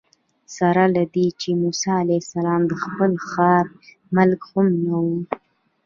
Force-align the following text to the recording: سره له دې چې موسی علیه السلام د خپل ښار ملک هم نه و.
سره 0.57 0.83
له 0.95 1.03
دې 1.13 1.27
چې 1.41 1.49
موسی 1.61 1.89
علیه 2.01 2.19
السلام 2.23 2.61
د 2.67 2.73
خپل 2.83 3.11
ښار 3.27 3.65
ملک 4.15 4.41
هم 4.51 4.67
نه 4.85 4.95
و. 5.05 5.07